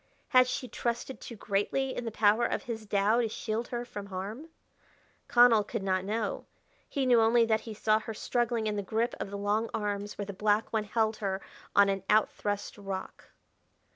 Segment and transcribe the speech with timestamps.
[0.29, 4.07] Had she trusted too greatly in the power of his Tao to shield her from
[4.07, 4.49] harm?
[5.27, 6.47] Connell could not know.
[6.89, 10.17] He knew only that he saw her struggling in the grip of the long arms
[10.17, 11.39] where the black one held her
[11.75, 13.29] on an outthrust rock.